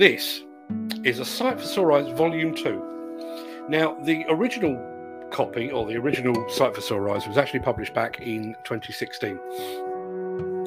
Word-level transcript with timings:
this 0.00 0.44
is 1.04 1.18
a 1.18 1.26
Sight 1.26 1.60
for 1.60 1.66
Sore 1.66 1.92
Eyes 1.92 2.08
Volume 2.16 2.54
2. 2.54 3.66
Now, 3.68 3.98
the 4.04 4.24
original 4.30 4.78
copy, 5.30 5.70
or 5.70 5.86
the 5.86 5.98
original 5.98 6.48
Sight 6.48 6.74
for 6.74 6.80
Sore 6.80 7.10
Eyes, 7.10 7.28
was 7.28 7.36
actually 7.36 7.60
published 7.60 7.92
back 7.92 8.18
in 8.18 8.54
2016 8.64 9.38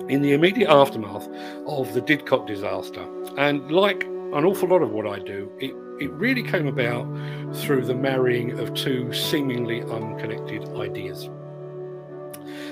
in 0.08 0.22
the 0.22 0.34
immediate 0.34 0.70
aftermath 0.70 1.28
of 1.66 1.92
the 1.96 2.02
Didcot 2.02 2.46
disaster. 2.46 3.04
And 3.36 3.72
like 3.72 4.04
an 4.04 4.46
awful 4.46 4.70
lot 4.70 4.84
of 4.84 4.92
what 4.92 5.08
I 5.08 5.18
do, 5.18 5.52
it, 5.60 5.72
it 6.00 6.12
really 6.12 6.44
came 6.44 6.68
about 6.68 7.08
through 7.56 7.86
the 7.86 7.96
marrying 7.96 8.60
of 8.60 8.76
two 8.76 9.12
seemingly 9.14 9.82
unconnected 9.82 10.70
ideas. 10.78 11.28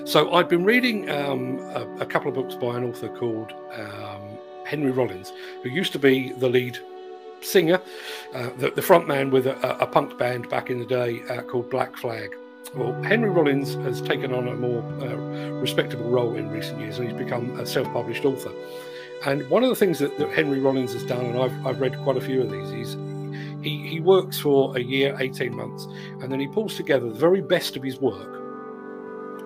So 0.06 0.32
I'd 0.34 0.48
been 0.48 0.66
reading 0.66 1.10
um, 1.10 1.58
a, 1.74 2.02
a, 2.02 2.06
couple 2.06 2.30
of 2.30 2.36
books 2.36 2.54
by 2.54 2.78
an 2.78 2.84
author 2.84 3.10
called 3.10 3.52
um, 3.74 4.38
Henry 4.66 4.92
Rollins, 4.92 5.32
who 5.64 5.70
used 5.70 5.92
to 5.94 6.00
be 6.00 6.32
the 6.34 6.50
lead 6.50 6.78
singer, 7.42 7.82
uh, 8.34 8.50
the, 8.58 8.72
the 8.72 8.82
front 8.82 9.08
man 9.08 9.32
with 9.32 9.48
a, 9.48 9.84
a, 9.84 9.88
punk 9.88 10.18
band 10.18 10.50
back 10.50 10.70
in 10.70 10.80
the 10.80 10.86
day 10.86 11.22
uh, 11.30 11.42
called 11.42 11.70
Black 11.70 11.98
Flag. 11.98 12.36
Well, 12.76 12.94
Henry 13.04 13.30
Rollins 13.30 13.74
has 13.76 14.02
taken 14.02 14.34
on 14.34 14.48
a 14.48 14.56
more 14.56 14.82
uh, 15.02 15.16
respectable 15.60 16.10
role 16.10 16.36
in 16.36 16.50
recent 16.50 16.80
years 16.80 17.00
and 17.00 17.10
he's 17.10 17.18
become 17.18 17.60
a 17.60 17.66
self 17.66 17.92
published 17.92 18.24
author. 18.24 18.52
And 19.26 19.48
one 19.50 19.64
of 19.64 19.70
the 19.70 19.76
things 19.76 20.00
that, 20.00 20.18
that, 20.20 20.30
Henry 20.32 20.60
Rollins 20.60 20.94
has 20.94 21.04
done, 21.04 21.26
and 21.26 21.40
I've, 21.40 21.66
I've 21.66 21.82
read 21.82 21.98
quite 22.04 22.18
a 22.18 22.22
few 22.22 22.42
of 22.42 22.52
these, 22.52 22.72
is 22.72 22.98
he, 23.64 23.88
he 23.88 24.00
works 24.00 24.40
for 24.40 24.76
a 24.78 24.82
year, 24.82 25.16
18 25.20 25.56
months, 25.56 25.86
and 26.22 26.32
then 26.32 26.40
he 26.40 26.48
pulls 26.48 26.76
together 26.76 27.08
the 27.10 27.20
very 27.20 27.42
best 27.42 27.76
of 27.76 27.84
his 27.84 28.00
work 28.00 28.42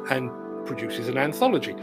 and 0.10 0.30
produces 0.66 1.08
an 1.08 1.18
anthology. 1.18 1.76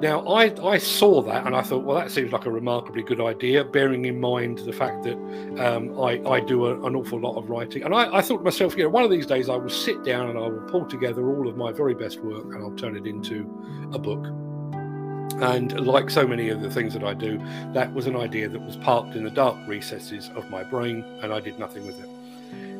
Now, 0.00 0.26
I, 0.26 0.52
I 0.66 0.78
saw 0.78 1.22
that 1.22 1.46
and 1.46 1.54
I 1.54 1.62
thought, 1.62 1.84
well, 1.84 1.96
that 1.96 2.10
seems 2.10 2.32
like 2.32 2.46
a 2.46 2.50
remarkably 2.50 3.02
good 3.02 3.20
idea, 3.20 3.64
bearing 3.64 4.04
in 4.04 4.20
mind 4.20 4.58
the 4.58 4.72
fact 4.72 5.04
that 5.04 5.16
um, 5.58 5.98
I, 6.00 6.20
I 6.28 6.40
do 6.40 6.66
a, 6.66 6.86
an 6.86 6.96
awful 6.96 7.20
lot 7.20 7.36
of 7.36 7.50
writing. 7.50 7.82
And 7.82 7.94
I, 7.94 8.16
I 8.16 8.20
thought 8.20 8.38
to 8.38 8.44
myself, 8.44 8.76
you 8.76 8.84
know, 8.84 8.90
one 8.90 9.04
of 9.04 9.10
these 9.10 9.26
days 9.26 9.48
I 9.48 9.56
will 9.56 9.70
sit 9.70 10.02
down 10.04 10.30
and 10.30 10.38
I 10.38 10.42
will 10.42 10.68
pull 10.68 10.86
together 10.86 11.26
all 11.28 11.48
of 11.48 11.56
my 11.56 11.72
very 11.72 11.94
best 11.94 12.20
work 12.20 12.44
and 12.44 12.56
I'll 12.56 12.76
turn 12.76 12.96
it 12.96 13.06
into 13.06 13.42
a 13.92 13.98
book. 13.98 14.26
And 15.40 15.86
like 15.86 16.10
so 16.10 16.26
many 16.26 16.50
of 16.50 16.60
the 16.60 16.70
things 16.70 16.92
that 16.92 17.02
I 17.02 17.14
do, 17.14 17.38
that 17.72 17.92
was 17.92 18.06
an 18.06 18.16
idea 18.16 18.48
that 18.48 18.60
was 18.60 18.76
parked 18.76 19.16
in 19.16 19.24
the 19.24 19.30
dark 19.30 19.56
recesses 19.66 20.30
of 20.36 20.48
my 20.50 20.62
brain, 20.62 21.04
and 21.22 21.32
I 21.32 21.40
did 21.40 21.58
nothing 21.58 21.86
with 21.86 21.98
it. 22.00 22.08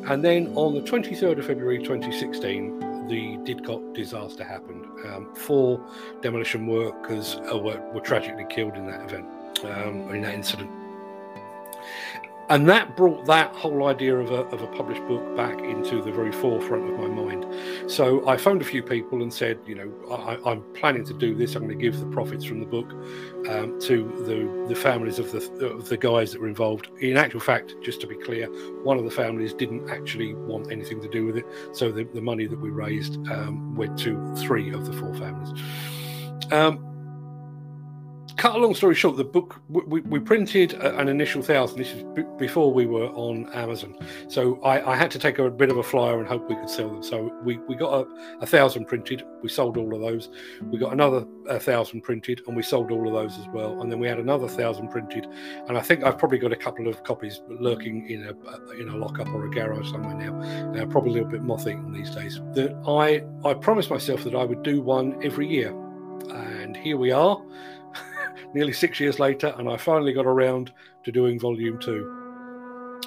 And 0.08 0.24
then 0.24 0.52
on 0.55 0.74
the 0.74 0.80
23rd 0.80 1.38
of 1.38 1.46
February 1.46 1.78
2016, 1.78 2.91
the 3.12 3.36
Didcot 3.44 3.94
disaster 3.94 4.42
happened. 4.42 4.86
Um, 5.06 5.34
four 5.34 5.84
demolition 6.22 6.66
workers 6.66 7.36
were, 7.52 7.78
were, 7.92 8.00
tragically 8.00 8.46
killed 8.48 8.74
in 8.74 8.86
that 8.86 9.02
event, 9.02 9.27
um, 9.64 10.10
in 10.14 10.22
that 10.22 10.34
incident 10.34 10.70
and 12.53 12.69
that 12.69 12.98
brought 12.98 13.25
that 13.25 13.56
whole 13.56 13.86
idea 13.86 14.14
of 14.14 14.31
a, 14.31 14.42
of 14.55 14.61
a 14.61 14.67
published 14.77 15.00
book 15.06 15.34
back 15.34 15.58
into 15.61 16.03
the 16.03 16.12
very 16.12 16.31
forefront 16.31 16.84
of 16.92 16.98
my 16.98 17.08
mind. 17.08 17.47
So 17.91 18.28
I 18.28 18.36
phoned 18.36 18.61
a 18.61 18.64
few 18.67 18.83
people 18.83 19.22
and 19.22 19.33
said, 19.33 19.58
you 19.64 19.75
know, 19.75 19.91
I, 20.14 20.53
am 20.53 20.62
planning 20.75 21.03
to 21.06 21.14
do 21.14 21.34
this. 21.34 21.55
I'm 21.55 21.62
going 21.62 21.78
to 21.78 21.83
give 21.83 21.98
the 21.98 22.06
profits 22.08 22.45
from 22.45 22.61
the 22.61 22.67
book 22.67 22.92
um, 23.48 23.80
to 23.80 24.05
the 24.27 24.67
the 24.69 24.75
families 24.78 25.19
of 25.19 25.33
the 25.33 25.39
of 25.64 25.89
the 25.89 25.97
guys 25.97 26.33
that 26.33 26.42
were 26.42 26.48
involved. 26.48 26.91
In 27.00 27.17
actual 27.17 27.41
fact, 27.41 27.75
just 27.80 28.03
to 28.03 28.06
be 28.06 28.17
clear, 28.17 28.48
one 28.83 28.98
of 28.98 29.05
the 29.05 29.11
families 29.11 29.55
didn't 29.55 29.89
actually 29.89 30.34
want 30.34 30.70
anything 30.70 31.00
to 31.00 31.08
do 31.08 31.25
with 31.25 31.39
it. 31.39 31.47
So 31.73 31.91
the, 31.91 32.05
the 32.05 32.20
money 32.20 32.47
that 32.47 32.61
we 32.61 32.69
raised 32.69 33.17
um, 33.28 33.75
went 33.75 33.98
to 34.00 34.34
three 34.36 34.75
of 34.75 34.84
the 34.84 34.92
four 34.92 35.14
families. 35.14 35.58
Um, 36.53 36.91
cut 38.42 38.56
a 38.56 38.58
long 38.58 38.74
story 38.74 38.96
short, 38.96 39.16
the 39.16 39.22
book 39.22 39.60
we, 39.68 40.00
we 40.00 40.18
printed 40.18 40.74
uh, 40.82 40.96
an 40.96 41.06
initial 41.06 41.42
thousand. 41.42 41.78
This 41.78 41.92
is 41.92 42.02
b- 42.12 42.24
before 42.38 42.72
we 42.72 42.86
were 42.86 43.06
on 43.10 43.48
Amazon, 43.52 43.96
so 44.26 44.60
I, 44.62 44.94
I, 44.94 44.96
had 44.96 45.12
to 45.12 45.18
take 45.20 45.39
a 45.39 45.48
bit 45.48 45.70
of 45.70 45.77
a 45.77 45.83
flyer 45.84 46.18
and 46.18 46.27
hope 46.27 46.48
we 46.48 46.56
could 46.56 46.68
sell 46.68 46.89
them. 46.89 47.05
So 47.05 47.33
we, 47.44 47.58
we 47.68 47.77
got 47.77 47.92
a, 48.00 48.06
a 48.40 48.46
thousand 48.46 48.86
printed. 48.86 49.22
We 49.44 49.48
sold 49.48 49.77
all 49.77 49.94
of 49.94 50.00
those. 50.00 50.28
We 50.61 50.77
got 50.77 50.92
another 50.92 51.24
a 51.48 51.61
thousand 51.61 52.00
printed, 52.00 52.42
and 52.48 52.56
we 52.56 52.64
sold 52.64 52.90
all 52.90 53.06
of 53.06 53.14
those 53.14 53.39
as 53.39 53.46
well. 53.55 53.80
And 53.80 53.92
then 53.92 54.00
we 54.00 54.08
had 54.08 54.18
another 54.18 54.48
thousand 54.48 54.88
printed, 54.88 55.24
and 55.68 55.78
I 55.78 55.80
think 55.80 56.02
I've 56.02 56.18
probably 56.18 56.38
got 56.38 56.50
a 56.50 56.56
couple 56.56 56.88
of 56.88 57.05
copies 57.05 57.42
lurking 57.48 58.11
in 58.11 58.27
a 58.27 58.30
uh, 58.50 58.70
in 58.72 58.88
a 58.88 58.96
lockup 58.96 59.28
or 59.28 59.46
a 59.46 59.50
garage 59.50 59.88
somewhere 59.88 60.17
now. 60.17 60.36
Uh, 60.72 60.84
probably 60.86 61.11
a 61.11 61.14
little 61.14 61.30
bit 61.30 61.42
moth-eaten 61.42 61.92
these 61.92 62.11
days. 62.11 62.40
That 62.55 62.74
I 62.88 63.22
I 63.48 63.55
promised 63.55 63.88
myself 63.88 64.24
that 64.24 64.34
I 64.34 64.42
would 64.42 64.64
do 64.64 64.80
one 64.80 65.22
every 65.22 65.46
year, 65.46 65.70
and 66.33 66.77
here 66.77 66.96
we 66.96 67.12
are 67.12 67.40
nearly 68.55 68.73
six 68.73 69.01
years 69.01 69.18
later, 69.18 69.55
and 69.58 69.68
I 69.68 69.77
finally 69.77 70.13
got 70.13 70.27
around 70.27 70.73
to 71.05 71.13
doing 71.13 71.39
volume 71.39 71.79
two. 71.79 72.18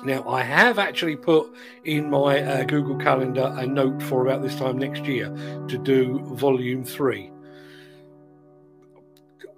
Now, 0.03 0.28
I 0.28 0.44
have 0.44 0.78
actually 0.78 1.16
put 1.16 1.51
in 1.85 2.09
my 2.09 2.41
uh, 2.41 2.63
Google 2.66 2.97
Calendar 2.97 3.53
a 3.57 3.66
note 3.66 4.03
for 4.03 4.28
about 4.28 4.41
this 4.41 4.55
time 4.55 4.78
next 4.78 5.05
year 5.05 5.29
to 5.67 5.78
do 5.78 6.19
volume 6.35 6.84
three. 6.84 7.31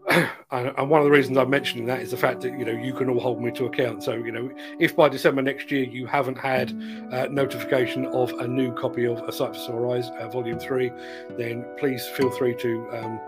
and 0.51 0.89
one 0.89 1.01
of 1.01 1.05
the 1.05 1.11
reasons 1.11 1.37
I'm 1.37 1.49
mentioning 1.49 1.85
that 1.87 1.99
is 1.99 2.11
the 2.11 2.17
fact 2.17 2.39
that 2.41 2.57
you 2.57 2.63
know 2.63 2.71
you 2.71 2.93
can 2.93 3.09
all 3.09 3.19
hold 3.19 3.41
me 3.41 3.51
to 3.51 3.65
account. 3.65 4.03
So 4.03 4.13
you 4.13 4.31
know, 4.31 4.49
if 4.79 4.95
by 4.95 5.09
December 5.09 5.41
next 5.41 5.69
year 5.69 5.83
you 5.83 6.05
haven't 6.05 6.37
had 6.37 6.71
uh, 7.11 7.27
notification 7.29 8.05
of 8.05 8.31
a 8.39 8.47
new 8.47 8.73
copy 8.73 9.05
of 9.05 9.19
A 9.27 9.31
Sight 9.33 9.53
for 9.53 9.59
Sore 9.59 9.97
Eyes, 9.97 10.09
uh, 10.11 10.29
Volume 10.29 10.59
Three, 10.59 10.91
then 11.31 11.65
please 11.77 12.07
feel 12.07 12.31
free 12.31 12.55
to 12.55 12.87
um, 12.93 13.19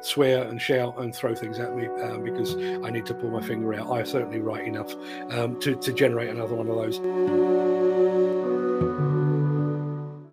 swear 0.00 0.44
and 0.44 0.60
shout 0.60 0.98
and 0.98 1.14
throw 1.14 1.34
things 1.34 1.58
at 1.58 1.74
me 1.76 1.86
um, 2.02 2.22
because 2.22 2.54
I 2.54 2.90
need 2.90 3.06
to 3.06 3.14
pull 3.14 3.30
my 3.30 3.40
finger 3.40 3.74
out. 3.74 3.90
I 3.90 4.02
certainly 4.04 4.40
write 4.40 4.66
enough 4.66 4.94
um, 5.30 5.58
to, 5.60 5.76
to 5.76 5.92
generate 5.92 6.30
another 6.30 6.54
one 6.54 6.68
of 6.68 6.76
those. 6.76 7.79